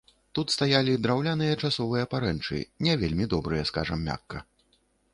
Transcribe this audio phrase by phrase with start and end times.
[0.37, 4.47] Тут стаялі драўляныя часовыя парэнчы, не вельмі добрыя, скажам мякка.